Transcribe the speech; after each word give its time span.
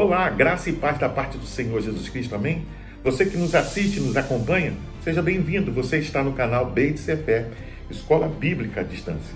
Olá, 0.00 0.30
graça 0.30 0.70
e 0.70 0.74
paz 0.74 0.96
da 0.96 1.08
parte 1.08 1.36
do 1.36 1.44
Senhor 1.44 1.82
Jesus 1.82 2.08
Cristo, 2.08 2.32
amém? 2.32 2.64
Você 3.02 3.26
que 3.26 3.36
nos 3.36 3.52
assiste, 3.52 3.98
nos 3.98 4.16
acompanha, 4.16 4.72
seja 5.02 5.20
bem-vindo. 5.20 5.72
Você 5.72 5.98
está 5.98 6.22
no 6.22 6.34
canal 6.34 6.66
Beit 6.66 7.00
Fé, 7.00 7.46
Escola 7.90 8.28
Bíblica 8.28 8.82
à 8.82 8.84
Distância. 8.84 9.34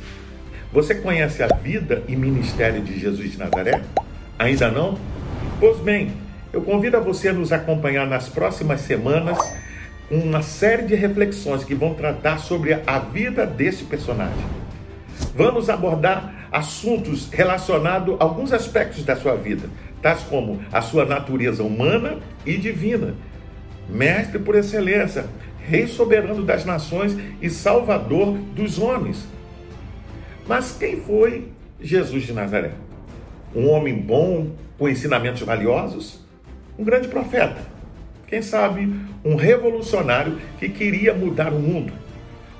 Você 0.72 0.94
conhece 0.94 1.42
a 1.42 1.48
vida 1.48 2.04
e 2.06 2.14
ministério 2.14 2.80
de 2.80 2.96
Jesus 2.96 3.32
de 3.32 3.38
Nazaré? 3.38 3.82
Ainda 4.38 4.70
não? 4.70 4.96
Pois 5.58 5.78
bem, 5.80 6.12
eu 6.52 6.62
convido 6.62 6.96
a 6.96 7.00
você 7.00 7.30
a 7.30 7.32
nos 7.32 7.50
acompanhar 7.50 8.06
nas 8.06 8.28
próximas 8.28 8.82
semanas 8.82 9.38
com 10.08 10.14
uma 10.14 10.42
série 10.42 10.84
de 10.84 10.94
reflexões 10.94 11.64
que 11.64 11.74
vão 11.74 11.92
tratar 11.92 12.38
sobre 12.38 12.80
a 12.86 13.00
vida 13.00 13.44
desse 13.44 13.82
personagem. 13.82 14.61
Vamos 15.34 15.70
abordar 15.70 16.48
assuntos 16.52 17.30
relacionados 17.30 18.16
a 18.20 18.24
alguns 18.24 18.52
aspectos 18.52 19.02
da 19.04 19.16
sua 19.16 19.34
vida, 19.34 19.68
tais 20.02 20.20
como 20.24 20.60
a 20.70 20.82
sua 20.82 21.06
natureza 21.06 21.62
humana 21.62 22.18
e 22.44 22.58
divina, 22.58 23.14
mestre 23.88 24.38
por 24.38 24.54
excelência, 24.54 25.24
rei 25.58 25.86
soberano 25.86 26.42
das 26.42 26.64
nações 26.64 27.16
e 27.40 27.48
salvador 27.48 28.36
dos 28.54 28.78
homens. 28.78 29.26
Mas 30.46 30.76
quem 30.78 31.00
foi 31.00 31.48
Jesus 31.80 32.24
de 32.24 32.32
Nazaré? 32.34 32.72
Um 33.54 33.68
homem 33.68 33.94
bom, 33.94 34.50
com 34.78 34.88
ensinamentos 34.88 35.42
valiosos? 35.42 36.20
Um 36.78 36.84
grande 36.84 37.08
profeta? 37.08 37.58
Quem 38.26 38.42
sabe 38.42 38.92
um 39.24 39.36
revolucionário 39.36 40.38
que 40.58 40.68
queria 40.68 41.14
mudar 41.14 41.52
o 41.52 41.58
mundo? 41.58 41.92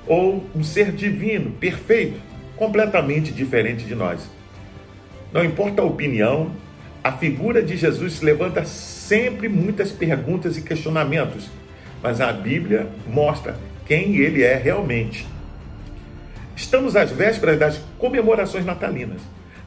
Ou 0.07 0.45
um 0.55 0.63
ser 0.63 0.93
divino, 0.93 1.51
perfeito, 1.53 2.21
completamente 2.63 3.33
diferente 3.33 3.85
de 3.85 3.93
nós? 3.93 4.21
Não 5.33 5.45
importa 5.45 5.83
a 5.83 5.85
opinião, 5.85 6.53
a 7.03 7.11
figura 7.11 7.61
de 7.61 7.77
Jesus 7.77 8.21
levanta 8.21 8.65
sempre 8.65 9.49
muitas 9.49 9.91
perguntas 9.91 10.57
e 10.57 10.63
questionamentos, 10.63 11.51
mas 12.01 12.21
a 12.21 12.33
Bíblia 12.33 12.87
mostra 13.09 13.57
quem 13.85 14.15
ele 14.15 14.45
é 14.45 14.55
realmente. 14.55 15.27
Estamos 16.55 16.95
às 16.95 17.11
vésperas 17.11 17.59
das 17.59 17.81
comemorações 17.99 18.65
natalinas. 18.65 19.21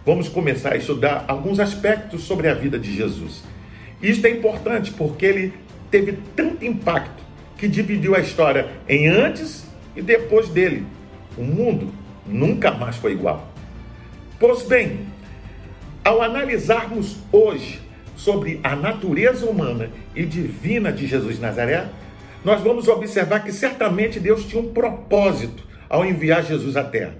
Vamos 0.05 0.29
começar 0.29 0.71
a 0.71 0.77
estudar 0.77 1.25
alguns 1.27 1.59
aspectos 1.59 2.23
sobre 2.23 2.47
a 2.47 2.53
vida 2.53 2.79
de 2.79 2.95
Jesus. 2.95 3.43
Isto 4.01 4.25
é 4.25 4.29
importante 4.29 4.91
porque 4.91 5.25
ele 5.25 5.53
teve 5.91 6.17
tanto 6.33 6.63
impacto 6.63 7.21
que 7.57 7.67
dividiu 7.67 8.15
a 8.15 8.19
história 8.19 8.69
em 8.87 9.09
antes 9.09 9.65
e 9.97 10.01
depois 10.01 10.47
dele. 10.47 10.85
O 11.37 11.43
mundo 11.43 12.04
nunca 12.25 12.71
mais 12.71 12.95
foi 12.97 13.13
igual. 13.13 13.47
Pois 14.39 14.63
bem, 14.63 14.99
ao 16.03 16.21
analisarmos 16.21 17.17
hoje 17.31 17.81
sobre 18.15 18.59
a 18.63 18.75
natureza 18.75 19.45
humana 19.45 19.89
e 20.15 20.25
divina 20.25 20.91
de 20.91 21.07
Jesus 21.07 21.35
de 21.35 21.41
Nazaré, 21.41 21.87
nós 22.43 22.61
vamos 22.61 22.87
observar 22.87 23.43
que 23.43 23.51
certamente 23.51 24.19
Deus 24.19 24.45
tinha 24.45 24.61
um 24.61 24.71
propósito 24.71 25.63
ao 25.89 26.05
enviar 26.05 26.43
Jesus 26.43 26.77
à 26.77 26.83
Terra. 26.83 27.15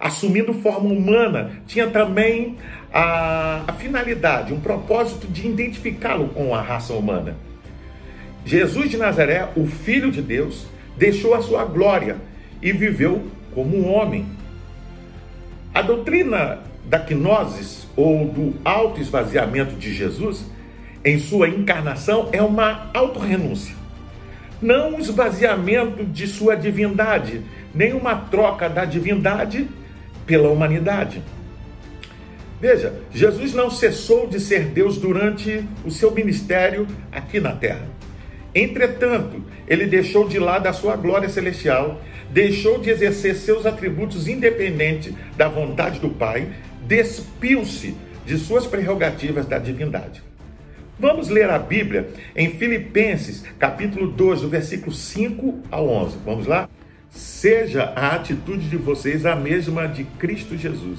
Assumindo 0.00 0.52
forma 0.54 0.92
humana, 0.92 1.62
tinha 1.66 1.86
também 1.86 2.56
a, 2.92 3.62
a 3.66 3.72
finalidade, 3.72 4.52
um 4.52 4.60
propósito 4.60 5.26
de 5.26 5.46
identificá-lo 5.46 6.28
com 6.28 6.54
a 6.54 6.60
raça 6.60 6.92
humana. 6.92 7.36
Jesus 8.44 8.90
de 8.90 8.96
Nazaré, 8.96 9.48
o 9.56 9.66
Filho 9.66 10.10
de 10.10 10.20
Deus, 10.20 10.66
deixou 10.96 11.34
a 11.34 11.42
sua 11.42 11.64
glória 11.64 12.16
e 12.60 12.72
viveu 12.72 13.26
como 13.54 13.76
um 13.76 13.92
homem. 13.92 14.26
A 15.74 15.82
doutrina 15.82 16.60
da 16.84 17.00
quinosis 17.00 17.88
ou 17.96 18.28
do 18.28 18.54
autoesvaziamento 18.64 19.74
de 19.74 19.92
Jesus 19.92 20.44
em 21.04 21.18
sua 21.18 21.48
encarnação 21.48 22.28
é 22.30 22.40
uma 22.40 22.88
autorrenúncia. 22.94 23.74
Não 24.62 24.94
um 24.94 25.00
esvaziamento 25.00 26.04
de 26.04 26.28
sua 26.28 26.54
divindade, 26.54 27.42
nem 27.74 27.92
uma 27.92 28.14
troca 28.14 28.68
da 28.68 28.84
divindade 28.84 29.68
pela 30.24 30.48
humanidade. 30.48 31.20
Veja, 32.60 32.94
Jesus 33.12 33.52
não 33.52 33.68
cessou 33.68 34.28
de 34.28 34.38
ser 34.38 34.66
Deus 34.66 34.96
durante 34.96 35.64
o 35.84 35.90
seu 35.90 36.12
ministério 36.12 36.86
aqui 37.10 37.40
na 37.40 37.50
terra. 37.50 37.86
Entretanto, 38.54 39.42
ele 39.66 39.86
deixou 39.86 40.28
de 40.28 40.38
lado 40.38 40.68
a 40.68 40.72
sua 40.72 40.94
glória 40.94 41.28
celestial, 41.28 42.00
deixou 42.34 42.80
de 42.80 42.90
exercer 42.90 43.36
seus 43.36 43.64
atributos 43.64 44.26
independente 44.26 45.14
da 45.36 45.48
vontade 45.48 46.00
do 46.00 46.10
Pai 46.10 46.48
despiu-se 46.84 47.94
de 48.26 48.36
suas 48.38 48.66
prerrogativas 48.66 49.46
da 49.46 49.56
divindade. 49.56 50.20
Vamos 50.98 51.28
ler 51.28 51.48
a 51.48 51.60
Bíblia 51.60 52.08
em 52.34 52.50
Filipenses, 52.50 53.44
capítulo 53.56 54.08
2, 54.08 54.40
do 54.40 54.48
versículo 54.48 54.92
5 54.92 55.60
ao 55.70 55.88
11. 55.88 56.16
Vamos 56.24 56.46
lá? 56.48 56.68
Seja 57.08 57.92
a 57.94 58.16
atitude 58.16 58.68
de 58.68 58.76
vocês 58.76 59.24
a 59.24 59.36
mesma 59.36 59.86
de 59.86 60.02
Cristo 60.02 60.56
Jesus, 60.56 60.98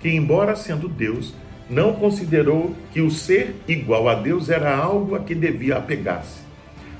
que, 0.00 0.08
embora 0.08 0.56
sendo 0.56 0.88
Deus, 0.88 1.34
não 1.68 1.92
considerou 1.92 2.74
que 2.92 3.02
o 3.02 3.10
ser 3.10 3.56
igual 3.68 4.08
a 4.08 4.14
Deus 4.14 4.48
era 4.48 4.74
algo 4.74 5.14
a 5.14 5.20
que 5.20 5.34
devia 5.34 5.76
apegar-se, 5.76 6.40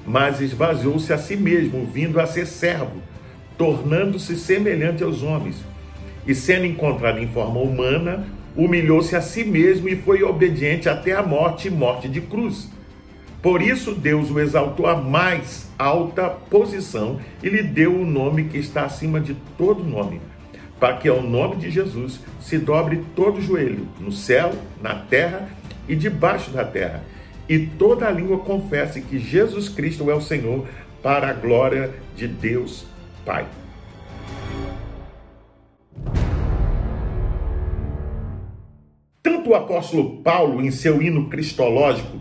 mas 0.07 0.43
esvaziou-se 0.43 1.11
a 1.11 1.17
si 1.17 1.37
mesmo, 1.37 1.87
vindo 1.87 2.21
a 2.21 2.27
ser 2.27 2.47
servo, 2.47 3.01
tornando-se 3.57 4.37
semelhante 4.37 5.03
aos 5.03 5.23
homens 5.23 5.57
e 6.27 6.35
sendo 6.35 6.67
encontrado 6.67 7.19
em 7.19 7.27
forma 7.27 7.61
humana, 7.61 8.27
humilhou-se 8.57 9.15
a 9.17 9.21
si 9.21 9.45
mesmo 9.45 9.89
e 9.89 9.97
foi 9.97 10.23
obediente 10.23 10.89
até 10.89 11.13
a 11.13 11.23
morte 11.23 11.71
morte 11.71 12.09
de 12.09 12.21
cruz. 12.21 12.71
Por 13.41 13.61
isso 13.61 13.93
Deus 13.93 14.31
o 14.31 14.39
exaltou 14.39 14.87
à 14.87 14.95
mais 14.95 15.69
alta 15.77 16.29
posição 16.29 17.19
e 17.43 17.49
lhe 17.49 17.63
deu 17.63 17.93
o 17.93 18.07
nome 18.07 18.45
que 18.45 18.59
está 18.59 18.85
acima 18.85 19.19
de 19.19 19.35
todo 19.59 19.83
nome, 19.83 20.21
para 20.79 20.97
que 20.97 21.09
ao 21.09 21.21
nome 21.21 21.57
de 21.57 21.71
Jesus 21.71 22.21
se 22.41 22.57
dobre 22.59 23.03
todo 23.17 23.41
joelho, 23.41 23.89
no 23.99 24.13
céu, 24.13 24.53
na 24.81 24.95
terra 24.95 25.49
e 25.89 25.97
debaixo 25.97 26.53
da 26.53 26.65
terra, 26.65 27.03
e 27.49 27.59
toda 27.59 28.09
língua 28.11 28.39
confesse 28.39 29.01
que 29.01 29.19
Jesus 29.19 29.69
Cristo 29.69 30.09
é 30.09 30.15
o 30.15 30.21
Senhor, 30.21 30.65
para 31.03 31.31
a 31.31 31.33
glória 31.33 31.91
de 32.15 32.29
Deus 32.29 32.87
Pai. 33.25 33.47
Tanto 39.23 39.51
o 39.51 39.55
apóstolo 39.55 40.23
Paulo, 40.23 40.61
em 40.61 40.71
seu 40.71 41.01
hino 41.01 41.29
cristológico, 41.29 42.21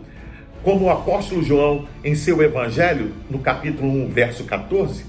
como 0.62 0.84
o 0.84 0.90
apóstolo 0.90 1.42
João, 1.42 1.88
em 2.04 2.14
seu 2.14 2.40
evangelho, 2.42 3.12
no 3.28 3.40
capítulo 3.40 3.88
1, 3.88 4.08
verso 4.08 4.44
14, 4.44 5.04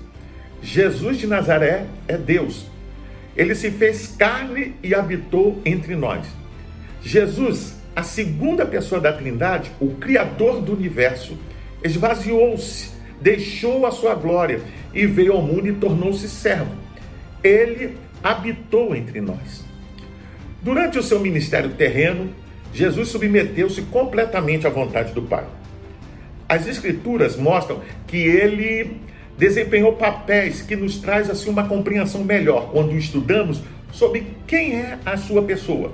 Jesus 0.62 1.18
de 1.18 1.28
Nazaré 1.28 1.86
é 2.08 2.18
Deus. 2.18 2.66
Ele 3.36 3.54
se 3.54 3.70
fez 3.70 4.08
carne 4.08 4.76
e 4.82 4.96
habitou 4.96 5.62
entre 5.66 5.96
nós. 5.96 6.26
Jesus, 7.04 7.76
a 7.96 8.02
segunda 8.02 8.66
pessoa 8.66 9.00
da 9.00 9.14
Trindade, 9.14 9.72
o 9.80 9.92
Criador 9.96 10.62
do 10.62 10.74
universo, 10.74 11.38
esvaziou-se, 11.84 12.92
deixou 13.22 13.86
a 13.86 13.92
sua 13.92 14.16
glória 14.16 14.62
e 14.94 15.06
veio 15.06 15.34
ao 15.34 15.42
mundo 15.42 15.68
e 15.68 15.74
tornou-se 15.74 16.28
servo. 16.30 16.76
Ele 17.44 17.98
habitou 18.24 18.96
entre 18.96 19.20
nós. 19.20 19.64
Durante 20.62 20.98
o 20.98 21.04
seu 21.04 21.20
ministério 21.20 21.72
terreno, 21.72 22.30
Jesus 22.74 23.10
submeteu-se 23.10 23.82
completamente 23.84 24.66
à 24.66 24.70
vontade 24.70 25.14
do 25.14 25.22
Pai. 25.22 25.46
As 26.48 26.68
escrituras 26.68 27.36
mostram 27.36 27.82
que 28.08 28.18
ele 28.18 28.98
desempenhou 29.38 29.94
papéis 29.94 30.62
que 30.62 30.76
nos 30.76 30.98
traz 30.98 31.30
assim 31.30 31.50
uma 31.50 31.68
compreensão 31.68 32.24
melhor 32.24 32.70
quando 32.72 32.96
estudamos 32.96 33.62
sobre 33.92 34.28
quem 34.48 34.76
é 34.76 34.98
a 35.06 35.18
sua 35.18 35.42
pessoa. 35.44 35.94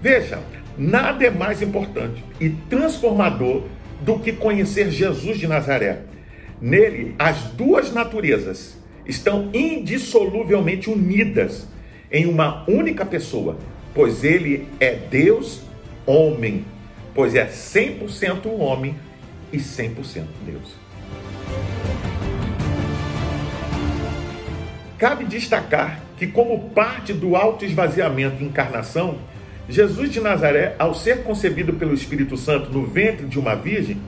Veja, 0.00 0.40
nada 0.76 1.24
é 1.24 1.30
mais 1.30 1.62
importante 1.62 2.22
e 2.40 2.50
transformador 2.50 3.62
do 4.02 4.18
que 4.18 4.32
conhecer 4.32 4.90
Jesus 4.90 5.38
de 5.38 5.46
Nazaré. 5.46 6.00
Nele, 6.60 7.14
as 7.18 7.44
duas 7.52 7.92
naturezas 7.92 8.76
estão 9.04 9.50
indissoluvelmente 9.52 10.90
unidas 10.90 11.66
em 12.10 12.26
uma 12.26 12.64
única 12.68 13.04
pessoa, 13.04 13.58
pois 13.94 14.24
ele 14.24 14.66
é 14.80 14.94
Deus, 14.94 15.62
homem, 16.06 16.64
pois 17.14 17.34
é 17.34 17.46
100% 17.46 18.46
homem 18.58 18.96
e 19.52 19.58
100% 19.58 20.24
Deus. 20.44 20.74
Cabe 24.98 25.24
destacar 25.24 26.00
que, 26.16 26.26
como 26.26 26.70
parte 26.70 27.12
do 27.12 27.36
autoesvaziamento 27.36 28.42
e 28.42 28.46
encarnação, 28.46 29.18
Jesus 29.68 30.10
de 30.10 30.20
Nazaré, 30.20 30.74
ao 30.78 30.94
ser 30.94 31.22
concebido 31.22 31.74
pelo 31.74 31.92
Espírito 31.92 32.36
Santo 32.36 32.70
no 32.70 32.86
ventre 32.86 33.26
de 33.26 33.38
uma 33.38 33.54
virgem, 33.54 33.98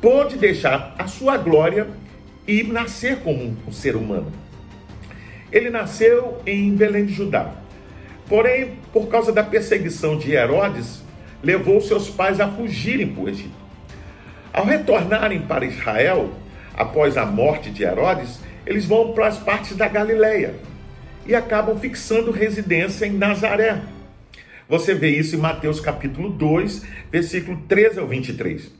pôde 0.00 0.36
deixar 0.36 0.94
a 0.98 1.06
sua 1.06 1.36
glória 1.36 1.88
e 2.46 2.62
nascer 2.62 3.18
como 3.18 3.56
um 3.66 3.72
ser 3.72 3.96
humano. 3.96 4.32
Ele 5.50 5.70
nasceu 5.70 6.40
em 6.46 6.74
Belém 6.74 7.06
de 7.06 7.14
Judá. 7.14 7.52
Porém, 8.28 8.78
por 8.92 9.08
causa 9.08 9.32
da 9.32 9.42
perseguição 9.42 10.18
de 10.18 10.32
Herodes, 10.32 11.02
levou 11.42 11.80
seus 11.80 12.10
pais 12.10 12.40
a 12.40 12.48
fugirem 12.48 13.08
para 13.08 13.22
o 13.22 13.28
Egito. 13.28 13.56
Ao 14.52 14.64
retornarem 14.64 15.40
para 15.42 15.64
Israel, 15.64 16.30
após 16.74 17.16
a 17.16 17.24
morte 17.24 17.70
de 17.70 17.84
Herodes, 17.84 18.40
eles 18.66 18.84
vão 18.84 19.12
para 19.12 19.28
as 19.28 19.38
partes 19.38 19.76
da 19.76 19.88
Galileia 19.88 20.54
e 21.26 21.34
acabam 21.34 21.78
fixando 21.78 22.30
residência 22.30 23.06
em 23.06 23.12
Nazaré. 23.12 23.80
Você 24.68 24.94
vê 24.94 25.10
isso 25.10 25.36
em 25.36 25.38
Mateus 25.38 25.80
capítulo 25.80 26.28
2, 26.28 26.84
versículo 27.10 27.62
13 27.66 28.00
ao 28.00 28.06
23. 28.06 28.77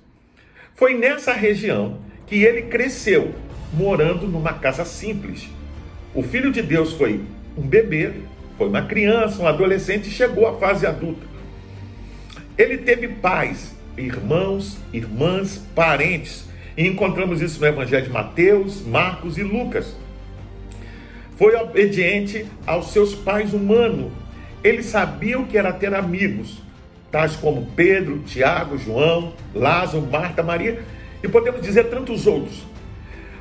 Foi 0.79 0.95
nessa 0.95 1.33
região 1.33 1.99
que 2.25 2.37
ele 2.45 2.63
cresceu, 2.63 3.35
morando 3.73 4.29
numa 4.29 4.53
casa 4.53 4.85
simples. 4.85 5.49
O 6.15 6.23
filho 6.23 6.53
de 6.53 6.63
Deus 6.63 6.93
foi 6.93 7.21
um 7.57 7.63
bebê, 7.63 8.13
foi 8.57 8.69
uma 8.69 8.83
criança, 8.83 9.43
um 9.43 9.49
adolescente 9.49 10.07
e 10.07 10.13
chegou 10.13 10.47
à 10.47 10.57
fase 10.57 10.87
adulta. 10.87 11.27
Ele 12.57 12.79
teve 12.79 13.09
pais, 13.09 13.75
irmãos, 13.97 14.79
irmãs, 14.93 15.61
parentes. 15.75 16.49
E 16.77 16.87
encontramos 16.87 17.43
isso 17.43 17.59
no 17.59 17.67
Evangelho 17.67 18.07
de 18.07 18.13
Mateus, 18.13 18.81
Marcos 18.87 19.37
e 19.37 19.43
Lucas. 19.43 19.97
Foi 21.37 21.57
obediente 21.57 22.47
aos 22.65 22.93
seus 22.93 23.17
pais 23.17 23.53
humanos. 23.53 24.13
Ele 24.63 24.85
sabia 24.85 25.41
o 25.41 25.47
que 25.47 25.59
era 25.59 25.73
ter 25.73 25.93
amigos, 25.93 26.63
tais 27.11 27.37
como 27.37 27.67
Pedro, 27.75 28.19
Tiago, 28.21 28.79
João, 28.79 29.33
Lázaro, 29.55 30.07
Marta, 30.07 30.43
Maria 30.43 30.83
e 31.23 31.29
podemos 31.29 31.63
dizer 31.63 31.85
tantos 31.85 32.27
outros. 32.27 32.67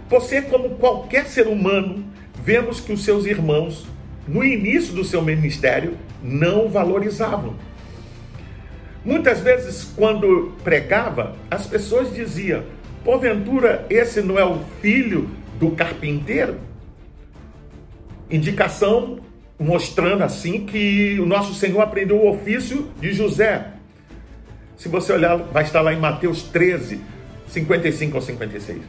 Você, 0.10 0.42
como 0.42 0.72
qualquer 0.72 1.26
ser 1.26 1.48
humano, 1.48 2.06
vemos 2.44 2.80
que 2.80 2.94
os 2.94 3.04
seus 3.04 3.26
irmãos, 3.26 3.86
no 4.28 4.44
início 4.44 4.94
do 4.94 5.04
seu 5.04 5.22
ministério, 5.22 5.98
não 6.24 6.70
valorizavam. 6.70 7.56
Muitas 9.04 9.42
vezes, 9.42 9.84
quando 9.96 10.54
pregava, 10.64 11.36
as 11.52 11.68
pessoas 11.68 12.14
diziam: 12.14 12.64
porventura 13.04 13.86
esse 13.90 14.22
não 14.22 14.40
é 14.40 14.46
o 14.46 14.60
filho 14.82 15.30
do 15.60 15.72
carpinteiro? 15.72 16.58
Indicação 18.30 19.20
mostrando 19.60 20.24
assim 20.24 20.66
que 20.66 21.20
o 21.20 21.26
nosso 21.26 21.54
Senhor 21.54 21.82
aprendeu 21.82 22.18
o 22.18 22.30
ofício 22.30 22.90
de 23.00 23.12
José. 23.14 23.68
Se 24.78 24.88
você 24.88 25.12
olhar, 25.12 25.38
vai 25.38 25.64
estar 25.64 25.82
lá 25.82 25.94
em 25.94 26.00
Mateus 26.00 26.44
13, 26.44 27.02
55 27.48 28.16
ao 28.16 28.22
56. 28.22 28.82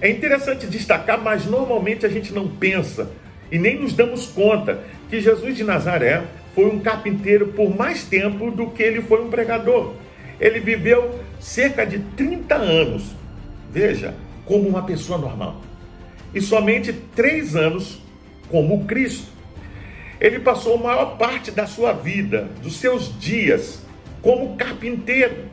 É 0.00 0.10
interessante 0.10 0.66
destacar, 0.66 1.20
mas 1.20 1.46
normalmente 1.46 2.04
a 2.04 2.08
gente 2.08 2.32
não 2.32 2.46
pensa 2.46 3.10
e 3.50 3.58
nem 3.58 3.80
nos 3.80 3.94
damos 3.94 4.26
conta 4.26 4.82
que 5.08 5.20
Jesus 5.20 5.56
de 5.56 5.64
Nazaré 5.64 6.24
foi 6.54 6.66
um 6.66 6.80
carpinteiro 6.80 7.48
por 7.48 7.74
mais 7.74 8.04
tempo 8.04 8.50
do 8.50 8.68
que 8.68 8.82
ele 8.82 9.00
foi 9.00 9.24
um 9.24 9.30
pregador. 9.30 9.94
Ele 10.38 10.60
viveu 10.60 11.18
cerca 11.40 11.86
de 11.86 11.98
30 11.98 12.54
anos, 12.54 13.14
veja, 13.70 14.14
como 14.44 14.68
uma 14.68 14.82
pessoa 14.82 15.18
normal, 15.18 15.62
e 16.34 16.40
somente 16.40 16.92
três 17.14 17.56
anos 17.56 18.00
como 18.50 18.84
Cristo. 18.84 19.28
Ele 20.20 20.38
passou 20.38 20.76
a 20.76 20.82
maior 20.82 21.16
parte 21.18 21.50
da 21.50 21.66
sua 21.66 21.92
vida, 21.92 22.48
dos 22.62 22.76
seus 22.76 23.18
dias, 23.18 23.82
como 24.22 24.56
carpinteiro. 24.56 25.44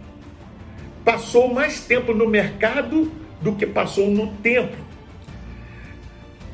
Passou 1.03 1.53
mais 1.53 1.81
tempo 1.81 2.13
no 2.13 2.27
mercado 2.27 3.11
do 3.41 3.53
que 3.55 3.65
passou 3.65 4.09
no 4.09 4.27
templo. 4.37 4.83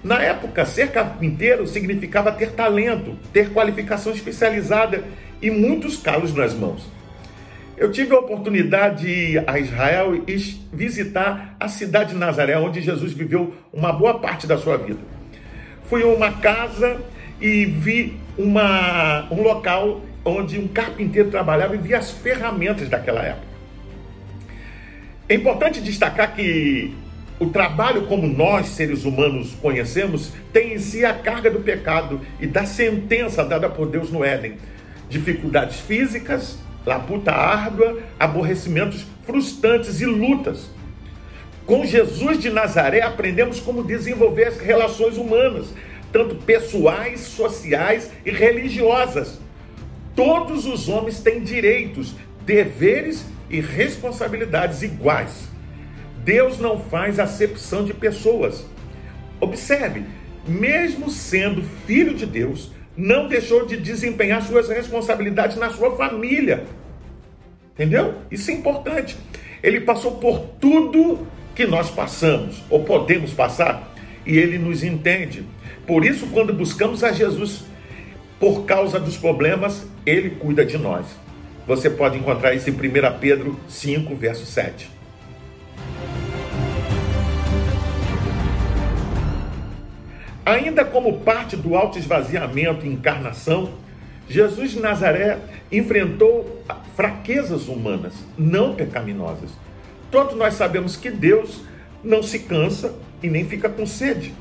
Na 0.03 0.21
época, 0.21 0.65
ser 0.65 0.91
carpinteiro 0.91 1.68
significava 1.68 2.31
ter 2.31 2.53
talento, 2.53 3.18
ter 3.33 3.51
qualificação 3.51 4.12
especializada 4.12 5.03
e 5.42 5.51
muitos 5.51 5.97
calos 5.97 6.33
nas 6.33 6.53
mãos. 6.53 6.89
Eu 7.77 7.92
tive 7.92 8.13
a 8.13 8.19
oportunidade 8.19 9.03
de 9.03 9.09
ir 9.09 9.44
a 9.47 9.59
Israel 9.59 10.24
e 10.27 10.35
visitar 10.74 11.56
a 11.59 11.68
cidade 11.68 12.12
de 12.12 12.18
Nazaré, 12.18 12.57
onde 12.57 12.81
Jesus 12.81 13.13
viveu 13.13 13.53
uma 13.71 13.94
boa 13.94 14.19
parte 14.19 14.47
da 14.47 14.57
sua 14.57 14.77
vida. 14.77 15.00
Fui 15.89 16.03
a 16.03 16.07
uma 16.07 16.31
casa 16.33 17.01
e 17.41 17.65
vi 17.65 18.18
uma, 18.38 19.27
um 19.31 19.41
local 19.41 20.01
onde 20.24 20.59
um 20.59 20.68
carpinteiro 20.68 21.30
trabalhava 21.30 21.75
e 21.75 21.77
vi 21.77 21.95
as 21.95 22.12
ferramentas 22.12 22.88
daquela 22.88 23.21
época. 23.21 23.47
É 25.27 25.36
importante 25.36 25.81
destacar 25.81 26.36
que 26.36 26.94
o 27.39 27.47
trabalho 27.47 28.06
como 28.07 28.27
nós, 28.27 28.68
seres 28.68 29.06
humanos, 29.06 29.56
conhecemos, 29.62 30.31
tem 30.51 30.74
em 30.74 30.77
si 30.77 31.06
a 31.06 31.13
carga 31.13 31.50
do 31.50 31.59
pecado 31.59 32.19
e 32.39 32.45
da 32.45 32.65
sentença 32.65 33.44
dada 33.45 33.69
por 33.69 33.88
Deus 33.88 34.12
no 34.12 34.24
Éden. 34.24 34.57
Dificuldades 35.09 35.80
físicas, 35.80 36.59
labuta 36.85 37.31
árdua, 37.31 38.00
aborrecimentos 38.19 39.06
frustrantes 39.25 40.01
e 40.01 40.06
lutas. 40.06 40.69
Com 41.69 41.86
Jesus 41.86 42.39
de 42.39 42.50
Nazaré, 42.50 43.04
aprendemos 43.04 43.60
como 43.60 43.83
desenvolver 43.83 44.48
as 44.48 44.57
relações 44.57 45.18
humanas, 45.18 45.68
tanto 46.12 46.33
pessoais, 46.38 47.19
sociais 47.19 48.10
e 48.25 48.31
religiosas. 48.31 49.39
Todos 50.16 50.66
os 50.66 50.89
homens 50.89 51.19
têm 51.19 51.44
direitos, 51.44 52.16
deveres 52.44 53.24
e 53.51 53.60
responsabilidades 53.60 54.81
iguais. 54.81 55.48
Deus 56.24 56.57
não 56.57 56.80
faz 56.80 57.19
acepção 57.19 57.86
de 57.86 57.94
pessoas. 57.94 58.66
Observe, 59.39 60.06
mesmo 60.48 61.07
sendo 61.07 61.62
filho 61.86 62.16
de 62.16 62.25
Deus, 62.25 62.71
não 62.98 63.27
deixou 63.27 63.68
de 63.68 63.77
desempenhar 63.77 64.42
suas 64.42 64.69
responsabilidades 64.69 65.56
na 65.56 65.69
sua 65.69 65.95
família. 65.95 66.66
Entendeu? 67.75 68.16
Isso 68.31 68.50
é 68.50 68.56
importante. 68.56 69.16
Ele 69.62 69.81
passou 69.81 70.13
por 70.13 70.39
tudo 70.60 71.27
que 71.59 71.67
nós 71.67 71.91
passamos 71.91 72.63
ou 72.69 72.85
podemos 72.85 73.33
passar 73.33 73.94
e 74.25 74.38
ele 74.38 74.57
nos 74.57 74.81
entende. 74.81 75.44
Por 75.85 76.06
isso, 76.06 76.27
quando 76.27 76.53
buscamos 76.53 77.03
a 77.03 77.11
Jesus 77.11 77.65
por 78.39 78.63
causa 78.63 78.97
dos 78.97 79.17
problemas, 79.17 79.85
ele 80.06 80.29
cuida 80.29 80.65
de 80.65 80.77
nós. 80.77 81.06
Você 81.67 81.89
pode 81.89 82.17
encontrar 82.17 82.53
isso 82.53 82.69
em 82.69 82.73
1 82.73 82.77
Pedro 83.19 83.59
5, 83.67 84.15
verso 84.15 84.45
7. 84.45 84.89
Ainda 90.45 90.85
como 90.85 91.19
parte 91.19 91.57
do 91.57 91.75
autoesvaziamento 91.75 92.85
e 92.85 92.89
encarnação, 92.89 93.73
Jesus 94.30 94.71
de 94.71 94.80
Nazaré 94.80 95.39
enfrentou 95.69 96.63
fraquezas 96.95 97.68
humanas, 97.68 98.13
não 98.37 98.75
pecaminosas. 98.75 99.49
Todos 100.11 100.35
nós 100.35 100.56
sabemos 100.56 100.95
que 100.95 101.11
Deus 101.11 101.61
não 102.04 102.23
se 102.23 102.39
cansa 102.39 102.94
e 103.21 103.30
nem 103.30 103.45
fica 103.45 103.69
com 103.69 103.85
sede. 103.85 104.33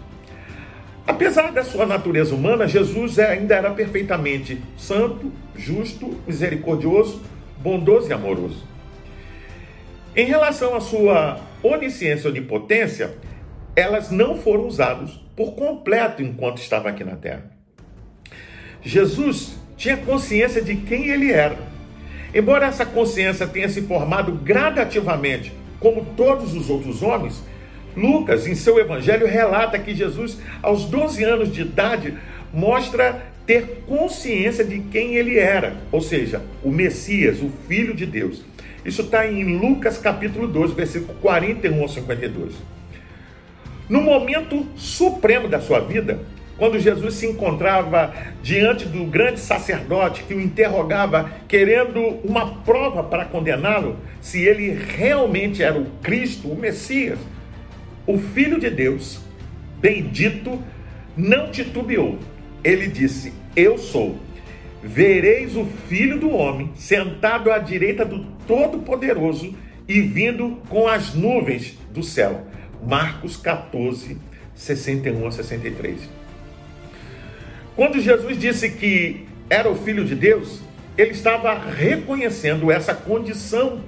Apesar 1.06 1.52
da 1.52 1.64
sua 1.64 1.86
natureza 1.86 2.34
humana, 2.34 2.68
Jesus 2.68 3.18
ainda 3.18 3.54
era 3.54 3.70
perfeitamente 3.70 4.60
santo, 4.76 5.32
justo, 5.56 6.20
misericordioso, 6.26 7.22
bondoso 7.58 8.08
e 8.08 8.12
amoroso. 8.12 8.66
Em 10.14 10.26
relação 10.26 10.74
à 10.74 10.80
sua 10.80 11.40
onisciência 11.62 12.28
e 12.28 12.30
onipotência, 12.30 13.16
elas 13.74 14.10
não 14.10 14.36
foram 14.36 14.66
usadas 14.66 15.10
por 15.36 15.52
completo 15.52 16.22
enquanto 16.22 16.58
estava 16.58 16.88
aqui 16.88 17.04
na 17.04 17.16
terra. 17.16 17.50
Jesus 18.82 19.58
tinha 19.76 19.96
consciência 19.96 20.60
de 20.60 20.76
quem 20.76 21.08
ele 21.08 21.32
era 21.32 21.67
Embora 22.34 22.66
essa 22.66 22.84
consciência 22.84 23.46
tenha 23.46 23.68
se 23.68 23.82
formado 23.82 24.32
gradativamente, 24.32 25.52
como 25.80 26.04
todos 26.16 26.54
os 26.54 26.68
outros 26.68 27.02
homens, 27.02 27.42
Lucas, 27.96 28.46
em 28.46 28.54
seu 28.54 28.78
evangelho, 28.78 29.26
relata 29.26 29.78
que 29.78 29.94
Jesus, 29.94 30.38
aos 30.62 30.84
12 30.84 31.24
anos 31.24 31.52
de 31.52 31.62
idade, 31.62 32.14
mostra 32.52 33.26
ter 33.46 33.82
consciência 33.86 34.64
de 34.64 34.80
quem 34.80 35.16
ele 35.16 35.38
era, 35.38 35.74
ou 35.90 36.00
seja, 36.00 36.42
o 36.62 36.70
Messias, 36.70 37.40
o 37.40 37.50
Filho 37.66 37.94
de 37.94 38.04
Deus. 38.04 38.44
Isso 38.84 39.02
está 39.02 39.26
em 39.26 39.58
Lucas 39.58 39.98
capítulo 39.98 40.46
12, 40.46 40.74
versículo 40.74 41.14
41 41.20 41.80
ao 41.80 41.88
52. 41.88 42.54
No 43.88 44.02
momento 44.02 44.66
supremo 44.76 45.48
da 45.48 45.60
sua 45.60 45.80
vida, 45.80 46.20
quando 46.58 46.78
Jesus 46.78 47.14
se 47.14 47.26
encontrava 47.26 48.12
diante 48.42 48.84
do 48.84 49.04
grande 49.04 49.38
sacerdote 49.38 50.24
que 50.24 50.34
o 50.34 50.40
interrogava, 50.40 51.30
querendo 51.46 52.00
uma 52.24 52.56
prova 52.62 53.02
para 53.04 53.24
condená-lo, 53.24 53.96
se 54.20 54.42
ele 54.42 54.70
realmente 54.70 55.62
era 55.62 55.78
o 55.78 55.86
Cristo, 56.02 56.48
o 56.48 56.58
Messias, 56.58 57.18
o 58.06 58.18
Filho 58.18 58.58
de 58.58 58.68
Deus, 58.68 59.20
bendito, 59.80 60.60
não 61.16 61.50
titubeou. 61.50 62.18
Ele 62.64 62.88
disse: 62.88 63.32
Eu 63.54 63.78
sou. 63.78 64.18
Vereis 64.82 65.56
o 65.56 65.64
Filho 65.88 66.20
do 66.20 66.30
Homem 66.30 66.70
sentado 66.74 67.50
à 67.50 67.58
direita 67.58 68.04
do 68.04 68.24
Todo-Poderoso 68.46 69.54
e 69.88 70.00
vindo 70.00 70.58
com 70.68 70.86
as 70.86 71.14
nuvens 71.14 71.76
do 71.92 72.02
céu. 72.02 72.46
Marcos 72.86 73.36
14, 73.36 74.16
61 74.54 75.26
a 75.26 75.30
63. 75.32 76.08
Quando 77.78 78.00
Jesus 78.00 78.36
disse 78.36 78.70
que 78.70 79.24
era 79.48 79.70
o 79.70 79.76
Filho 79.76 80.04
de 80.04 80.16
Deus, 80.16 80.60
ele 80.96 81.12
estava 81.12 81.54
reconhecendo 81.54 82.72
essa 82.72 82.92
condição 82.92 83.82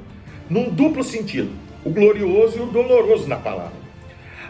num 0.49 0.71
duplo 0.71 1.03
sentido, 1.03 1.51
o 1.85 1.91
glorioso 1.91 2.57
e 2.57 2.61
o 2.61 2.67
doloroso 2.67 3.27
na 3.27 3.35
palavra. 3.35 3.73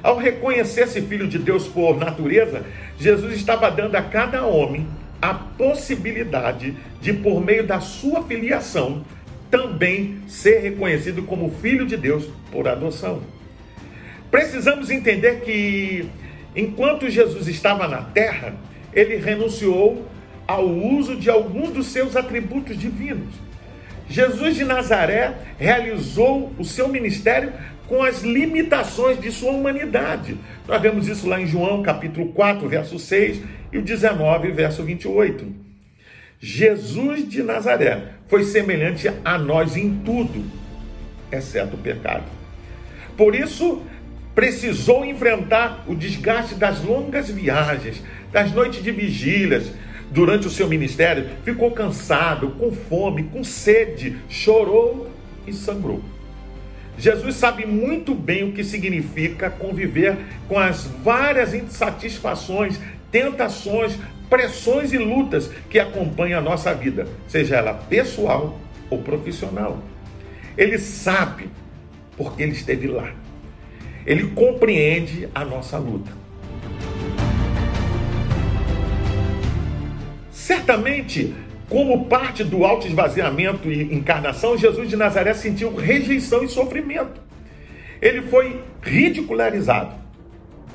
Ao 0.03 0.19
reconhecer-se 0.19 1.01
filho 1.01 1.27
de 1.27 1.39
Deus 1.39 1.67
por 1.67 1.97
natureza, 1.97 2.67
Jesus 2.99 3.35
estava 3.35 3.71
dando 3.71 3.97
a 3.97 4.03
cada 4.03 4.45
homem 4.45 4.87
a 5.23 5.33
possibilidade 5.33 6.77
de, 7.01 7.15
por 7.15 7.43
meio 7.43 7.67
da 7.67 7.81
sua 7.81 8.23
filiação, 8.25 9.07
também 9.51 10.19
ser 10.29 10.61
reconhecido 10.61 11.23
como 11.23 11.51
filho 11.63 11.87
de 11.87 11.97
Deus 11.97 12.29
por 12.53 12.69
adoção. 12.69 13.23
Precisamos 14.31 14.91
entender 14.91 15.41
que, 15.41 16.11
enquanto 16.55 17.09
Jesus 17.09 17.49
estava 17.49 17.89
na 17.89 18.03
terra, 18.03 18.55
ele 18.93 19.17
renunciou 19.17 20.07
ao 20.47 20.67
uso 20.67 21.17
de 21.17 21.31
alguns 21.31 21.71
dos 21.71 21.87
seus 21.87 22.17
atributos 22.17 22.77
divinos. 22.77 23.35
Jesus 24.09 24.57
de 24.57 24.65
Nazaré 24.65 25.35
realizou 25.59 26.53
o 26.59 26.65
seu 26.65 26.89
ministério 26.89 27.53
com 27.87 28.03
as 28.03 28.23
limitações 28.23 29.21
de 29.21 29.31
sua 29.31 29.53
humanidade. 29.53 30.37
Nós 30.67 30.81
vemos 30.83 31.09
isso 31.09 31.29
lá 31.29 31.41
em 31.41 31.47
João, 31.47 31.83
capítulo 31.83 32.33
4, 32.33 32.69
verso 32.69 32.99
6 32.99 33.43
e 33.73 33.79
o 33.79 33.83
19, 33.83 34.51
verso 34.51 34.83
28. 34.83 35.47
Jesus 36.41 37.29
de 37.29 37.43
Nazaré 37.43 38.15
foi 38.27 38.45
semelhante 38.45 39.11
a 39.25 39.39
nós 39.39 39.77
em 39.77 40.01
tudo, 40.05 40.45
exceto 41.31 41.77
o 41.77 41.79
pecado. 41.79 42.25
Por 43.17 43.35
isso, 43.35 43.83
precisou 44.41 45.05
enfrentar 45.05 45.85
o 45.87 45.95
desgaste 45.95 46.55
das 46.55 46.83
longas 46.83 47.29
viagens, 47.29 48.03
das 48.33 48.51
noites 48.51 48.83
de 48.83 48.91
vigílias, 48.91 49.71
durante 50.11 50.47
o 50.47 50.51
seu 50.51 50.67
ministério, 50.67 51.29
ficou 51.45 51.73
cansado, 51.73 52.49
com 52.53 52.73
fome, 52.73 53.25
com 53.25 53.45
sede, 53.45 54.17
chorou 54.31 55.11
e 55.47 55.53
sangrou. 55.53 56.01
Jesus 56.97 57.37
sabe 57.37 57.67
muito 57.67 58.15
bem 58.15 58.49
o 58.49 58.53
que 58.53 58.65
significa 58.65 59.51
conviver 59.51 60.17
com 60.49 60.59
as 60.59 60.87
várias 61.05 61.53
insatisfações, 61.53 62.81
tentações, 63.13 63.99
pressões 64.31 64.95
e 64.95 64.97
lutas 64.97 65.51
que 65.69 65.79
acompanham 65.79 66.39
a 66.39 66.43
nossa 66.43 66.73
vida, 66.73 67.07
seja 67.29 67.57
ela 67.57 67.75
pessoal 67.75 68.59
ou 68.89 69.03
profissional. 69.03 69.83
Ele 70.57 70.79
sabe 70.79 71.51
porque 72.17 72.43
ele 72.43 72.53
esteve 72.53 72.87
lá. 72.87 73.13
Ele 74.11 74.27
compreende 74.33 75.29
a 75.33 75.45
nossa 75.45 75.79
luta. 75.79 76.11
Certamente, 80.33 81.33
como 81.69 82.07
parte 82.07 82.43
do 82.43 82.65
auto-esvaziamento 82.65 83.71
e 83.71 83.95
encarnação, 83.95 84.59
Jesus 84.59 84.89
de 84.89 84.97
Nazaré 84.97 85.33
sentiu 85.33 85.77
rejeição 85.77 86.43
e 86.43 86.49
sofrimento. 86.49 87.21
Ele 88.03 88.23
foi 88.23 88.61
ridicularizado. 88.83 89.95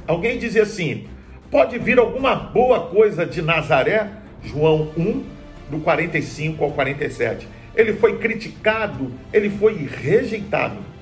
Alguém 0.07 0.39
dizia 0.39 0.63
assim: 0.63 1.05
pode 1.51 1.77
vir 1.77 1.99
alguma 1.99 2.35
boa 2.35 2.87
coisa 2.87 3.25
de 3.25 3.41
Nazaré? 3.41 4.11
João 4.45 4.93
1, 4.97 5.23
do 5.71 5.79
45 5.79 6.63
ao 6.63 6.71
47. 6.71 7.49
Ele 7.75 7.91
foi 7.95 8.17
criticado, 8.17 9.11
ele 9.33 9.49
foi 9.49 9.73
rejeitado. 9.73 10.94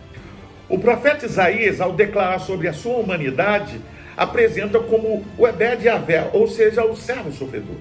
O 0.69 0.79
profeta 0.79 1.25
Isaías, 1.25 1.81
ao 1.81 1.93
declarar 1.93 2.39
sobre 2.39 2.67
a 2.67 2.73
sua 2.73 2.97
humanidade, 2.97 3.79
apresenta 4.15 4.79
como 4.79 5.23
o 5.37 5.47
Ebed 5.47 5.87
Avé, 5.89 6.29
ou 6.33 6.47
seja, 6.47 6.83
o 6.85 6.95
servo 6.95 7.31
sofredor. 7.31 7.75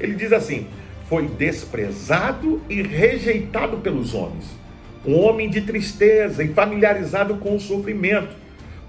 Ele 0.00 0.14
diz 0.14 0.32
assim: 0.32 0.66
foi 1.08 1.26
desprezado 1.26 2.60
e 2.68 2.82
rejeitado 2.82 3.78
pelos 3.78 4.14
homens, 4.14 4.46
um 5.06 5.18
homem 5.18 5.48
de 5.48 5.62
tristeza 5.62 6.42
e 6.42 6.48
familiarizado 6.48 7.36
com 7.36 7.56
o 7.56 7.60
sofrimento, 7.60 8.36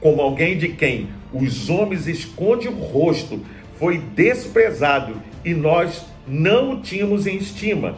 como 0.01 0.21
alguém 0.21 0.57
de 0.57 0.69
quem 0.69 1.09
os 1.33 1.69
homens 1.69 2.07
escondem 2.07 2.67
o 2.67 2.73
rosto, 2.73 3.39
foi 3.77 3.99
desprezado 3.99 5.21
e 5.45 5.53
nós 5.53 6.05
não 6.27 6.73
o 6.73 6.81
tínhamos 6.81 7.27
em 7.27 7.37
estima. 7.37 7.95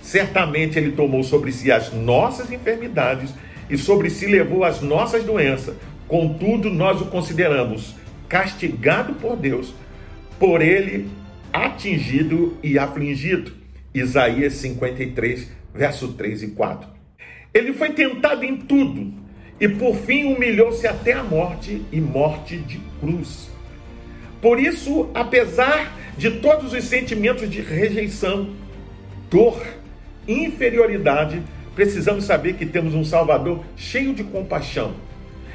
Certamente 0.00 0.78
ele 0.78 0.92
tomou 0.92 1.22
sobre 1.22 1.52
si 1.52 1.70
as 1.70 1.92
nossas 1.92 2.52
enfermidades 2.52 3.34
e 3.68 3.76
sobre 3.76 4.10
si 4.10 4.26
levou 4.26 4.64
as 4.64 4.80
nossas 4.80 5.24
doenças. 5.24 5.76
Contudo, 6.06 6.70
nós 6.70 7.00
o 7.00 7.06
consideramos 7.06 7.94
castigado 8.28 9.14
por 9.14 9.36
Deus, 9.36 9.74
por 10.38 10.62
ele 10.62 11.08
atingido 11.52 12.56
e 12.62 12.78
afligido. 12.78 13.52
Isaías 13.94 14.54
53, 14.54 15.50
verso 15.74 16.12
3 16.12 16.42
e 16.42 16.48
4. 16.48 16.88
Ele 17.52 17.72
foi 17.72 17.90
tentado 17.90 18.44
em 18.44 18.56
tudo 18.56 19.12
e 19.60 19.68
por 19.68 19.96
fim 19.96 20.34
humilhou-se 20.34 20.86
até 20.86 21.12
a 21.12 21.24
morte 21.24 21.82
e 21.90 22.00
morte 22.00 22.56
de 22.56 22.78
cruz. 23.00 23.50
Por 24.40 24.60
isso, 24.60 25.10
apesar 25.14 25.96
de 26.16 26.30
todos 26.38 26.72
os 26.72 26.84
sentimentos 26.84 27.50
de 27.50 27.60
rejeição, 27.60 28.50
dor, 29.30 29.60
inferioridade, 30.26 31.42
precisamos 31.78 32.24
saber 32.24 32.54
que 32.54 32.66
temos 32.66 32.92
um 32.92 33.04
Salvador 33.04 33.64
cheio 33.76 34.12
de 34.12 34.24
compaixão, 34.24 34.94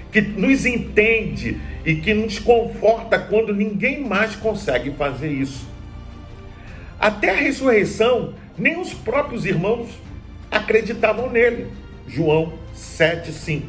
que 0.10 0.22
nos 0.22 0.66
entende 0.66 1.60
e 1.86 1.96
que 1.96 2.14
nos 2.14 2.40
conforta 2.40 3.20
quando 3.20 3.54
ninguém 3.54 4.08
mais 4.08 4.34
consegue 4.34 4.92
fazer 4.92 5.30
isso. 5.30 5.68
Até 6.98 7.32
a 7.32 7.36
ressurreição, 7.36 8.36
nem 8.58 8.80
os 8.80 8.94
próprios 8.94 9.46
irmãos 9.46 9.90
acreditavam 10.50 11.30
nele. 11.30 11.68
João 12.08 12.54
7,5. 12.74 13.64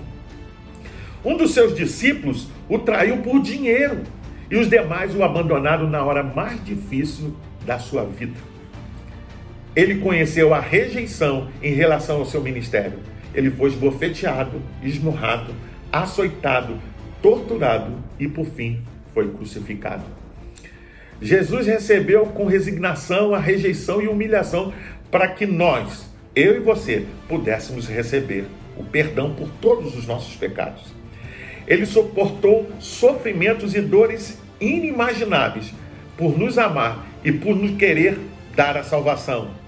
Um 1.25 1.37
dos 1.37 1.55
seus 1.55 1.75
discípulos 1.75 2.47
o 2.69 2.79
traiu 2.79 3.17
por 3.17 3.43
dinheiro 3.43 4.05
e 4.49 4.57
os 4.57 4.71
demais 4.71 5.13
o 5.17 5.25
abandonaram 5.25 5.91
na 5.91 6.05
hora 6.05 6.23
mais 6.23 6.65
difícil 6.65 7.35
da 7.67 7.81
sua 7.81 8.05
vida. 8.05 8.54
Ele 9.75 9.97
conheceu 9.97 10.55
a 10.55 10.61
rejeição 10.61 11.49
em 11.63 11.75
relação 11.75 12.19
ao 12.19 12.27
seu 12.27 12.41
ministério. 12.41 12.99
Ele 13.35 13.51
foi 13.51 13.71
esbofeteado, 13.71 14.63
esmurrado, 14.83 15.53
açoitado, 15.91 16.79
torturado 17.21 17.93
e, 18.19 18.29
por 18.29 18.47
fim, 18.47 18.81
foi 19.13 19.29
crucificado. 19.31 20.05
Jesus 21.21 21.67
recebeu 21.67 22.27
com 22.27 22.45
resignação 22.45 23.35
a 23.35 23.39
rejeição 23.39 24.01
e 24.01 24.09
humilhação 24.09 24.73
para 25.11 25.29
que 25.29 25.47
nós, 25.47 26.11
eu 26.35 26.57
e 26.57 26.61
você, 26.61 27.07
pudéssemos 27.29 27.89
receber 27.89 28.45
o 28.77 28.85
perdão 28.85 29.35
por 29.35 29.49
todos 29.61 29.97
os 29.97 30.07
nossos 30.07 30.37
pecados. 30.37 30.93
Ele 31.67 31.87
suportou 31.87 32.69
sofrimentos 32.79 33.75
e 33.75 33.81
dores 33.81 34.39
inimagináveis 34.61 35.73
por 36.17 36.39
nos 36.39 36.59
amar 36.59 37.07
e 37.25 37.33
por 37.33 37.57
nos 37.57 37.77
querer 37.77 38.19
dar 38.55 38.77
a 38.77 38.85
salvação. 38.85 39.64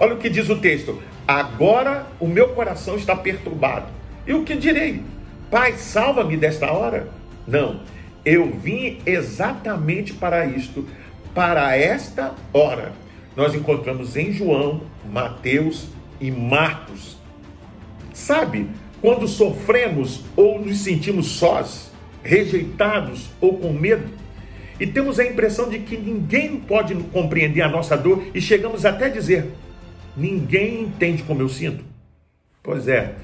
Olha 0.00 0.14
o 0.14 0.18
que 0.18 0.28
diz 0.28 0.48
o 0.48 0.56
texto: 0.56 1.00
Agora 1.28 2.06
o 2.18 2.26
meu 2.26 2.48
coração 2.48 2.96
está 2.96 3.14
perturbado. 3.14 3.86
E 4.26 4.34
o 4.34 4.42
que 4.42 4.56
direi? 4.56 5.02
Pai, 5.50 5.74
salva-me 5.74 6.36
desta 6.36 6.72
hora? 6.72 7.08
Não 7.46 7.80
eu 8.24 8.50
vim 8.50 8.98
exatamente 9.06 10.12
para 10.12 10.46
isto, 10.46 10.86
para 11.34 11.76
esta 11.76 12.34
hora. 12.52 12.92
Nós 13.36 13.54
encontramos 13.54 14.16
em 14.16 14.32
João, 14.32 14.82
Mateus 15.10 15.88
e 16.20 16.30
Marcos. 16.30 17.16
Sabe, 18.12 18.68
quando 19.00 19.26
sofremos 19.26 20.22
ou 20.36 20.60
nos 20.60 20.78
sentimos 20.78 21.28
sós, 21.28 21.90
rejeitados 22.22 23.30
ou 23.40 23.56
com 23.56 23.72
medo, 23.72 24.08
e 24.78 24.86
temos 24.86 25.18
a 25.18 25.24
impressão 25.24 25.68
de 25.68 25.78
que 25.78 25.96
ninguém 25.96 26.56
pode 26.56 26.94
compreender 26.94 27.62
a 27.62 27.68
nossa 27.68 27.96
dor 27.96 28.24
e 28.34 28.40
chegamos 28.40 28.84
até 28.84 29.06
a 29.06 29.10
dizer: 29.10 29.50
ninguém 30.16 30.82
entende 30.82 31.22
como 31.22 31.42
eu 31.42 31.48
sinto. 31.48 31.84
Pois 32.62 32.88
é, 32.88 33.14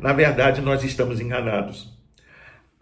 na 0.00 0.12
verdade 0.12 0.60
nós 0.60 0.84
estamos 0.84 1.20
enganados. 1.20 1.92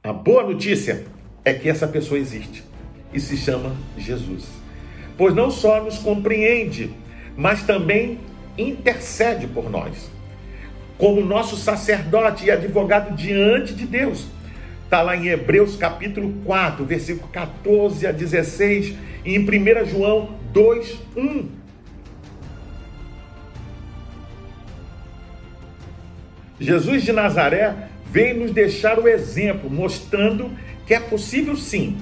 A 0.03 0.13
boa 0.13 0.43
notícia 0.43 1.05
é 1.45 1.53
que 1.53 1.69
essa 1.69 1.87
pessoa 1.87 2.19
existe 2.19 2.65
e 3.13 3.21
se 3.21 3.37
chama 3.37 3.75
Jesus. 3.97 4.49
Pois 5.17 5.35
não 5.35 5.51
só 5.51 5.83
nos 5.83 5.99
compreende, 5.99 6.91
mas 7.37 7.63
também 7.63 8.19
intercede 8.57 9.47
por 9.47 9.71
nós, 9.71 10.11
como 10.99 11.21
nosso 11.21 11.57
sacerdote 11.57 12.47
e 12.47 12.51
advogado 12.51 13.15
diante 13.15 13.75
de 13.75 13.87
Deus. 13.87 14.27
Está 14.85 15.03
lá 15.03 15.17
em 15.17 15.29
Hebreus 15.29 15.77
capítulo 15.77 16.35
4, 16.45 16.85
versículo 16.85 17.29
14 17.29 18.07
a 18.07 18.13
16, 18.13 18.95
e 19.25 19.35
em 19.35 19.39
1 19.39 19.87
João 19.87 20.37
2, 20.53 20.99
1. 21.17 21.49
Jesus 26.63 27.03
de 27.03 27.13
Nazaré 27.13 27.75
veio 28.07 28.39
nos 28.39 28.53
deixar 28.53 28.99
o 28.99 29.09
exemplo, 29.09 29.69
mostrando 29.69 30.51
que 30.87 30.95
é 30.95 31.01
possível 31.01 31.57
sim, 31.57 31.97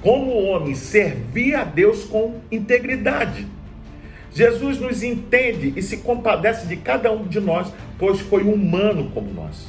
como 0.00 0.32
homem, 0.44 0.74
servir 0.74 1.56
a 1.56 1.64
Deus 1.64 2.04
com 2.04 2.40
integridade. 2.50 3.46
Jesus 4.32 4.78
nos 4.78 5.02
entende 5.02 5.72
e 5.76 5.82
se 5.82 5.96
compadece 5.96 6.66
de 6.68 6.76
cada 6.76 7.10
um 7.10 7.26
de 7.26 7.40
nós, 7.40 7.72
pois 7.98 8.20
foi 8.20 8.44
humano 8.44 9.10
como 9.12 9.32
nós. 9.32 9.66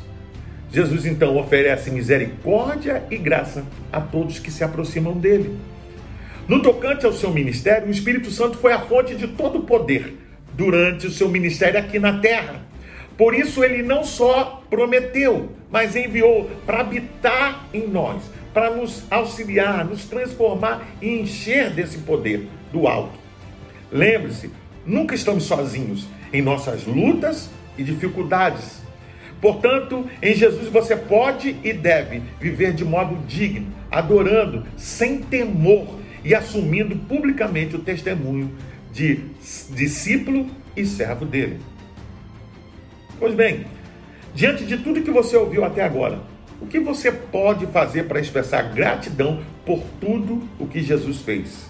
Jesus 0.71 1.07
então 1.07 1.35
oferece 1.37 1.89
misericórdia 1.89 3.03
e 3.09 3.17
graça 3.17 3.65
a 3.91 3.99
todos 3.99 4.37
que 4.37 4.51
se 4.51 4.63
aproximam 4.63 5.13
dele. 5.13 5.57
No 6.47 6.61
tocante 6.61 7.05
ao 7.05 7.13
seu 7.13 7.31
ministério, 7.31 7.87
o 7.87 7.91
Espírito 7.91 8.29
Santo 8.29 8.57
foi 8.57 8.73
a 8.73 8.79
fonte 8.79 9.15
de 9.15 9.27
todo 9.29 9.59
o 9.59 9.63
poder 9.63 10.15
durante 10.53 11.07
o 11.07 11.11
seu 11.11 11.29
ministério 11.29 11.79
aqui 11.79 11.97
na 11.97 12.19
terra. 12.19 12.68
Por 13.19 13.35
isso 13.35 13.65
ele 13.65 13.83
não 13.83 14.01
só 14.01 14.63
prometeu, 14.69 15.49
mas 15.69 15.93
enviou 15.93 16.49
para 16.65 16.79
habitar 16.79 17.67
em 17.73 17.85
nós, 17.85 18.23
para 18.53 18.69
nos 18.69 19.03
auxiliar, 19.11 19.83
nos 19.83 20.05
transformar 20.05 20.87
e 21.01 21.19
encher 21.19 21.69
desse 21.69 21.97
poder 21.97 22.47
do 22.71 22.87
alto. 22.87 23.19
Lembre-se, 23.91 24.49
nunca 24.85 25.15
estamos 25.15 25.43
sozinhos 25.43 26.07
em 26.31 26.41
nossas 26.41 26.85
lutas 26.85 27.49
e 27.77 27.83
dificuldades. 27.83 28.81
Portanto, 29.41 30.09
em 30.21 30.33
Jesus 30.33 30.69
você 30.69 30.95
pode 30.95 31.57
e 31.61 31.73
deve 31.73 32.21
viver 32.39 32.71
de 32.71 32.85
modo 32.85 33.17
digno, 33.27 33.67
adorando, 33.91 34.65
sem 34.77 35.19
temor 35.19 35.99
e 36.23 36.33
assumindo 36.33 36.95
publicamente 36.95 37.75
o 37.75 37.79
testemunho 37.79 38.49
de 38.93 39.25
discípulo 39.71 40.47
e 40.73 40.85
servo 40.85 41.25
dele. 41.25 41.59
Pois 43.19 43.35
bem, 43.35 43.65
diante 44.33 44.63
de 44.63 44.77
tudo 44.77 45.01
que 45.01 45.11
você 45.11 45.35
ouviu 45.35 45.65
até 45.65 45.83
agora, 45.83 46.19
o 46.61 46.65
que 46.65 46.79
você 46.79 47.11
pode 47.11 47.67
fazer 47.67 48.03
para 48.03 48.21
expressar 48.21 48.73
gratidão 48.73 49.41
por 49.65 49.83
tudo 49.99 50.47
o 50.57 50.65
que 50.65 50.81
Jesus 50.81 51.19
fez? 51.21 51.69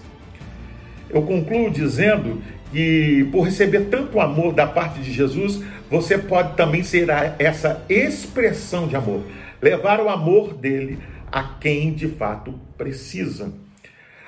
Eu 1.08 1.22
concluo 1.22 1.68
dizendo 1.68 2.40
que 2.70 3.28
por 3.32 3.42
receber 3.42 3.86
tanto 3.86 4.20
amor 4.20 4.52
da 4.52 4.64
parte 4.64 5.00
de 5.00 5.12
Jesus, 5.12 5.60
você 5.90 6.16
pode 6.16 6.56
também 6.56 6.84
ser 6.84 7.08
essa 7.36 7.84
expressão 7.88 8.86
de 8.86 8.94
amor, 8.94 9.22
levar 9.60 10.00
o 10.00 10.08
amor 10.08 10.54
dele 10.54 11.00
a 11.32 11.42
quem 11.42 11.92
de 11.92 12.06
fato 12.06 12.54
precisa. 12.78 13.52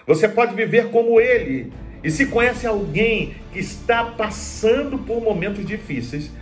Você 0.08 0.28
pode 0.28 0.56
viver 0.56 0.90
como 0.90 1.20
ele. 1.20 1.72
E 2.02 2.10
se 2.10 2.26
conhece 2.26 2.66
alguém 2.66 3.36
que 3.52 3.60
está 3.60 4.02
passando 4.04 4.98
por 4.98 5.22
momentos 5.22 5.64
difíceis, 5.64 6.32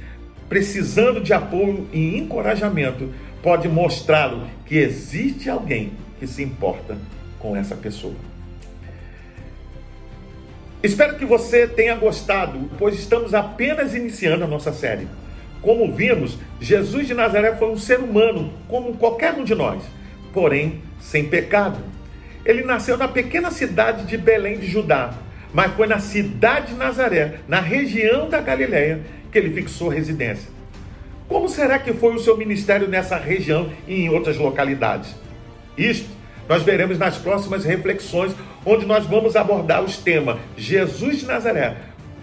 precisando 0.51 1.21
de 1.21 1.33
apoio 1.33 1.89
e 1.93 2.19
encorajamento, 2.19 3.09
pode 3.41 3.69
mostrá-lo 3.69 4.49
que 4.67 4.77
existe 4.77 5.49
alguém 5.49 5.93
que 6.19 6.27
se 6.27 6.43
importa 6.43 6.99
com 7.39 7.57
essa 7.57 7.77
pessoa. 7.77 8.17
Espero 10.83 11.17
que 11.17 11.25
você 11.25 11.69
tenha 11.69 11.95
gostado, 11.95 12.69
pois 12.79 12.99
estamos 12.99 13.33
apenas 13.33 13.95
iniciando 13.95 14.43
a 14.43 14.49
nossa 14.49 14.73
série. 14.73 15.07
Como 15.63 15.93
vimos, 15.93 16.37
Jesus 16.61 17.07
de 17.07 17.15
Nazaré 17.15 17.55
foi 17.55 17.71
um 17.71 17.79
ser 17.79 18.01
humano, 18.01 18.53
como 18.67 18.97
qualquer 18.97 19.35
um 19.35 19.45
de 19.45 19.55
nós, 19.55 19.81
porém 20.33 20.83
sem 20.99 21.29
pecado. 21.29 21.79
Ele 22.45 22.65
nasceu 22.65 22.97
na 22.97 23.07
pequena 23.07 23.53
cidade 23.53 24.05
de 24.05 24.17
Belém 24.17 24.59
de 24.59 24.67
Judá, 24.67 25.15
mas 25.53 25.73
foi 25.75 25.87
na 25.87 26.01
cidade 26.01 26.73
de 26.73 26.75
Nazaré, 26.75 27.35
na 27.47 27.61
região 27.61 28.29
da 28.29 28.41
Galiléia, 28.41 29.01
que 29.31 29.39
ele 29.39 29.55
fixou 29.55 29.89
residência. 29.89 30.49
Como 31.29 31.49
será 31.49 31.79
que 31.79 31.93
foi 31.93 32.15
o 32.15 32.19
seu 32.19 32.37
ministério 32.37 32.89
nessa 32.89 33.17
região 33.17 33.71
e 33.87 34.03
em 34.03 34.09
outras 34.09 34.37
localidades? 34.37 35.15
Isto 35.79 36.09
nós 36.49 36.65
veremos 36.65 36.99
nas 36.99 37.17
próximas 37.17 37.65
reflexões, 37.65 38.35
onde 38.67 38.85
nós 38.85 39.07
vamos 39.07 39.37
abordar 39.37 39.85
os 39.85 39.97
temas 39.99 40.37
Jesus 40.57 41.21
de 41.21 41.27
Nazaré, 41.27 41.77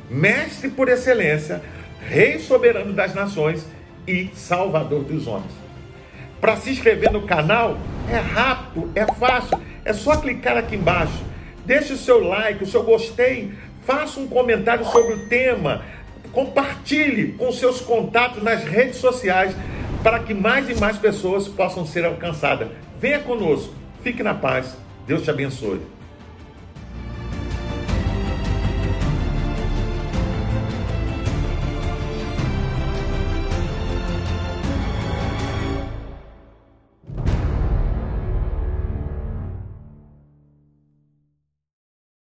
mestre 0.09 0.67
por 0.67 0.89
excelência, 0.89 1.61
rei 2.01 2.37
soberano 2.37 2.91
das 2.91 3.15
nações 3.15 3.65
e 4.05 4.29
salvador 4.33 5.05
dos 5.05 5.27
homens. 5.27 5.53
Para 6.41 6.57
se 6.57 6.71
inscrever 6.71 7.09
no 7.11 7.21
canal 7.21 7.77
é 8.11 8.17
rápido, 8.17 8.91
é 8.93 9.05
fácil, 9.13 9.57
é 9.85 9.93
só 9.93 10.17
clicar 10.17 10.57
aqui 10.57 10.75
embaixo. 10.75 11.23
Deixe 11.65 11.93
o 11.93 11.97
seu 11.97 12.19
like, 12.19 12.63
o 12.63 12.67
seu 12.67 12.83
gostei, 12.83 13.53
faça 13.85 14.19
um 14.19 14.27
comentário 14.27 14.85
sobre 14.85 15.13
o 15.13 15.29
tema, 15.29 15.85
compartilhe 16.31 17.33
com 17.33 17.51
seus 17.51 17.81
contatos 17.81 18.43
nas 18.43 18.63
redes 18.63 18.97
sociais 18.97 19.55
para 20.03 20.19
que 20.19 20.33
mais 20.33 20.69
e 20.69 20.75
mais 20.75 20.97
pessoas 20.97 21.47
possam 21.47 21.85
ser 21.85 22.05
alcançadas. 22.05 22.69
Venha 22.99 23.19
conosco, 23.19 23.73
fique 24.03 24.23
na 24.23 24.33
paz, 24.33 24.75
Deus 25.05 25.23
te 25.23 25.29
abençoe. 25.29 25.96